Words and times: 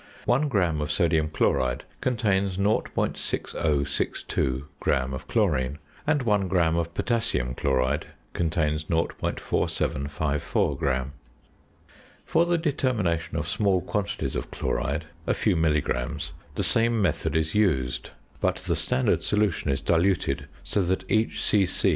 One 0.25 0.47
gram 0.47 0.81
of 0.81 0.91
sodium 0.91 1.29
chloride 1.29 1.83
contains 2.01 2.57
0.6062 2.57 4.63
gram 4.79 5.13
of 5.13 5.27
chlorine; 5.27 5.77
and 6.07 6.23
1 6.23 6.47
gram 6.47 6.75
of 6.75 6.91
potassium 6.95 7.53
chloride 7.53 8.07
contains 8.33 8.85
0.4754 8.85 10.77
gram. 10.79 11.13
For 12.25 12.47
the 12.47 12.57
determination 12.57 13.37
of 13.37 13.47
small 13.47 13.79
quantities 13.79 14.35
of 14.35 14.49
chloride 14.49 15.05
(a 15.27 15.35
few 15.35 15.55
milligrams), 15.55 16.31
the 16.55 16.63
same 16.63 16.99
method 16.99 17.35
is 17.35 17.53
used; 17.53 18.09
but 18.39 18.55
the 18.55 18.75
standard 18.75 19.21
solution 19.21 19.69
is 19.69 19.81
diluted 19.81 20.47
so 20.63 20.81
that 20.81 21.03
each 21.11 21.43
c.c. 21.43 21.89